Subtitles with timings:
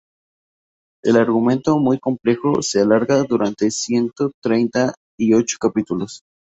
[1.03, 6.23] El argumento, muy complejo, se alarga durante ciento treinta y ocho capítulos.